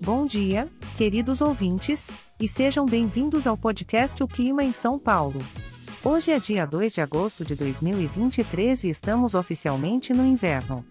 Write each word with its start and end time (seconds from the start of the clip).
Bom 0.00 0.26
dia, 0.26 0.68
queridos 0.96 1.40
ouvintes, 1.40 2.10
e 2.38 2.46
sejam 2.46 2.84
bem-vindos 2.84 3.46
ao 3.46 3.56
podcast 3.56 4.22
O 4.22 4.28
Clima 4.28 4.62
em 4.62 4.72
São 4.72 4.98
Paulo. 4.98 5.40
Hoje 6.04 6.30
é 6.30 6.38
dia 6.38 6.66
2 6.66 6.92
de 6.92 7.00
agosto 7.00 7.44
de 7.44 7.54
2023 7.54 8.84
e 8.84 8.90
estamos 8.90 9.34
oficialmente 9.34 10.12
no 10.12 10.24
inverno. 10.24 10.84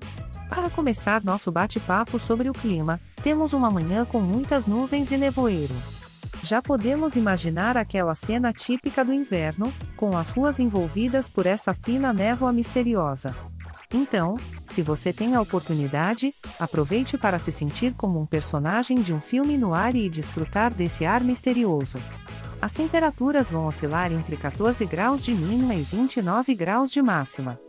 Para 0.49 0.71
começar 0.71 1.23
nosso 1.23 1.51
bate-papo 1.51 2.17
sobre 2.17 2.49
o 2.49 2.53
clima, 2.53 2.99
temos 3.23 3.53
uma 3.53 3.69
manhã 3.69 4.05
com 4.05 4.19
muitas 4.19 4.65
nuvens 4.65 5.11
e 5.11 5.17
nevoeiro. 5.17 5.75
Já 6.43 6.61
podemos 6.61 7.15
imaginar 7.15 7.77
aquela 7.77 8.15
cena 8.15 8.51
típica 8.51 9.05
do 9.05 9.13
inverno, 9.13 9.71
com 9.95 10.17
as 10.17 10.31
ruas 10.31 10.59
envolvidas 10.59 11.29
por 11.29 11.45
essa 11.45 11.73
fina 11.73 12.11
névoa 12.11 12.51
misteriosa. 12.51 13.35
Então, 13.93 14.35
se 14.67 14.81
você 14.81 15.13
tem 15.13 15.35
a 15.35 15.41
oportunidade, 15.41 16.33
aproveite 16.59 17.17
para 17.17 17.39
se 17.39 17.51
sentir 17.51 17.93
como 17.95 18.19
um 18.19 18.25
personagem 18.25 19.01
de 19.01 19.13
um 19.13 19.21
filme 19.21 19.57
no 19.57 19.73
ar 19.73 19.95
e 19.95 20.09
desfrutar 20.09 20.73
desse 20.73 21.05
ar 21.05 21.23
misterioso. 21.23 21.97
As 22.61 22.71
temperaturas 22.71 23.51
vão 23.51 23.67
oscilar 23.67 24.11
entre 24.11 24.35
14 24.35 24.85
graus 24.85 25.21
de 25.21 25.33
mínima 25.33 25.75
e 25.75 25.81
29 25.81 26.55
graus 26.55 26.89
de 26.89 27.01
máxima. 27.01 27.59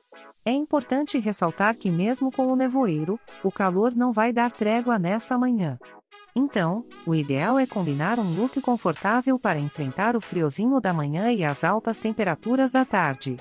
É 0.44 0.52
importante 0.52 1.18
ressaltar 1.18 1.76
que, 1.76 1.90
mesmo 1.90 2.30
com 2.30 2.46
o 2.46 2.56
nevoeiro, 2.56 3.18
o 3.42 3.50
calor 3.50 3.94
não 3.94 4.12
vai 4.12 4.32
dar 4.32 4.50
trégua 4.50 4.98
nessa 4.98 5.36
manhã. 5.36 5.76
Então, 6.34 6.84
o 7.04 7.14
ideal 7.14 7.58
é 7.58 7.66
combinar 7.66 8.18
um 8.18 8.34
look 8.36 8.60
confortável 8.60 9.38
para 9.38 9.58
enfrentar 9.58 10.14
o 10.14 10.20
friozinho 10.20 10.80
da 10.80 10.92
manhã 10.92 11.32
e 11.32 11.44
as 11.44 11.64
altas 11.64 11.98
temperaturas 11.98 12.70
da 12.70 12.84
tarde. 12.84 13.36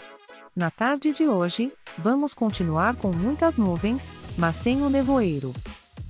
Na 0.56 0.72
tarde 0.72 1.12
de 1.12 1.28
hoje, 1.28 1.70
vamos 1.98 2.34
continuar 2.34 2.96
com 2.96 3.14
muitas 3.14 3.58
nuvens, 3.58 4.14
mas 4.38 4.56
sem 4.56 4.82
o 4.84 4.90
nevoeiro. 4.90 5.54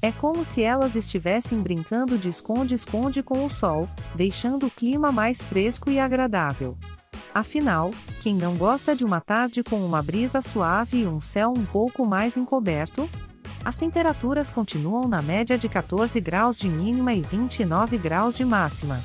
É 0.04 0.12
como 0.12 0.46
se 0.46 0.62
elas 0.62 0.96
estivessem 0.96 1.60
brincando 1.60 2.16
de 2.16 2.30
esconde-esconde 2.30 3.24
com 3.24 3.44
o 3.44 3.50
sol, 3.50 3.90
deixando 4.14 4.68
o 4.68 4.70
clima 4.70 5.12
mais 5.12 5.42
fresco 5.42 5.90
e 5.90 6.00
agradável. 6.00 6.78
Afinal, 7.34 7.90
quem 8.22 8.36
não 8.36 8.56
gosta 8.56 8.96
de 8.96 9.04
uma 9.04 9.20
tarde 9.20 9.64
com 9.64 9.84
uma 9.84 10.04
brisa 10.04 10.44
suave 10.44 11.02
e 11.02 11.08
um 11.08 11.20
céu 11.20 11.52
um 11.52 11.66
pouco 11.66 12.06
mais 12.06 12.38
encoberto? 12.38 13.10
As 13.64 13.76
temperaturas 13.76 14.52
continuam 14.52 15.08
na 15.08 15.24
média 15.24 15.58
de 15.58 15.68
14 15.68 16.22
graus 16.22 16.56
de 16.56 16.70
mínima 16.70 17.16
e 17.16 17.22
29 17.24 17.98
graus 17.98 18.36
de 18.36 18.46
máxima. 18.46 19.00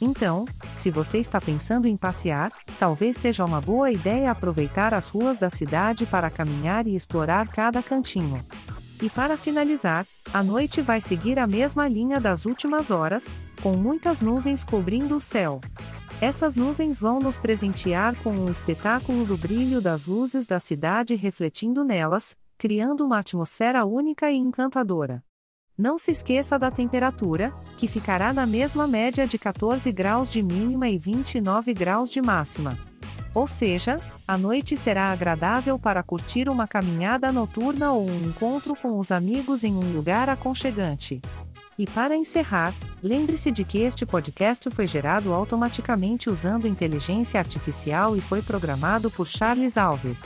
Então, 0.00 0.44
se 0.76 0.90
você 0.90 1.18
está 1.18 1.40
pensando 1.40 1.86
em 1.86 1.96
passear, 1.96 2.52
talvez 2.78 3.16
seja 3.16 3.44
uma 3.44 3.60
boa 3.60 3.90
ideia 3.90 4.30
aproveitar 4.30 4.92
as 4.92 5.08
ruas 5.08 5.38
da 5.38 5.48
cidade 5.50 6.04
para 6.04 6.30
caminhar 6.30 6.86
e 6.86 6.94
explorar 6.94 7.48
cada 7.48 7.82
cantinho. 7.82 8.40
E 9.02 9.08
para 9.10 9.36
finalizar, 9.36 10.06
a 10.32 10.42
noite 10.42 10.80
vai 10.80 11.00
seguir 11.00 11.38
a 11.38 11.46
mesma 11.46 11.88
linha 11.88 12.20
das 12.20 12.44
últimas 12.44 12.90
horas, 12.90 13.26
com 13.62 13.76
muitas 13.76 14.20
nuvens 14.20 14.64
cobrindo 14.64 15.16
o 15.16 15.20
céu. 15.20 15.60
Essas 16.20 16.54
nuvens 16.54 17.00
vão 17.00 17.18
nos 17.18 17.36
presentear 17.36 18.16
com 18.22 18.30
um 18.30 18.50
espetáculo 18.50 19.26
do 19.26 19.36
brilho 19.36 19.80
das 19.80 20.06
luzes 20.06 20.46
da 20.46 20.60
cidade 20.60 21.14
refletindo 21.14 21.84
nelas, 21.84 22.36
criando 22.56 23.04
uma 23.04 23.18
atmosfera 23.18 23.84
única 23.84 24.30
e 24.30 24.36
encantadora. 24.36 25.22
Não 25.76 25.98
se 25.98 26.12
esqueça 26.12 26.56
da 26.56 26.70
temperatura, 26.70 27.52
que 27.76 27.88
ficará 27.88 28.32
na 28.32 28.46
mesma 28.46 28.86
média 28.86 29.26
de 29.26 29.36
14 29.36 29.90
graus 29.90 30.30
de 30.30 30.40
mínima 30.40 30.88
e 30.88 30.96
29 30.96 31.74
graus 31.74 32.10
de 32.10 32.22
máxima. 32.22 32.78
Ou 33.34 33.48
seja, 33.48 33.96
a 34.28 34.38
noite 34.38 34.76
será 34.76 35.06
agradável 35.06 35.76
para 35.76 36.04
curtir 36.04 36.48
uma 36.48 36.68
caminhada 36.68 37.32
noturna 37.32 37.90
ou 37.90 38.08
um 38.08 38.28
encontro 38.28 38.76
com 38.76 39.00
os 39.00 39.10
amigos 39.10 39.64
em 39.64 39.74
um 39.74 39.92
lugar 39.92 40.28
aconchegante. 40.28 41.20
E 41.76 41.86
para 41.86 42.14
encerrar, 42.14 42.72
lembre-se 43.02 43.50
de 43.50 43.64
que 43.64 43.78
este 43.78 44.06
podcast 44.06 44.70
foi 44.70 44.86
gerado 44.86 45.34
automaticamente 45.34 46.30
usando 46.30 46.68
inteligência 46.68 47.40
artificial 47.40 48.16
e 48.16 48.20
foi 48.20 48.40
programado 48.40 49.10
por 49.10 49.26
Charles 49.26 49.76
Alves. 49.76 50.22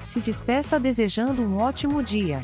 Se 0.04 0.20
despeça 0.20 0.78
desejando 0.78 1.40
um 1.40 1.56
ótimo 1.56 2.02
dia. 2.02 2.42